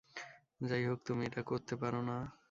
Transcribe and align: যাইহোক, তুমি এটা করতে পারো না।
যাইহোক, 0.61 0.99
তুমি 1.05 1.21
এটা 1.25 1.41
করতে 1.41 1.73
পারো 1.75 2.01
না। 2.01 2.17